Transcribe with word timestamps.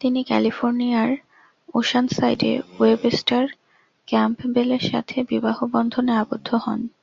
তিনি 0.00 0.20
ক্যালিফোর্নিয়ার 0.24 1.10
ওশানসাইডে 1.74 2.52
ওয়েবস্টার 2.78 3.44
ক্যাম্পবেলের 4.08 4.82
সাথে 4.90 5.16
বিবাহবন্ধনে 5.30 6.12
আবদ্ধ 6.22 6.48
হন। 6.54 6.80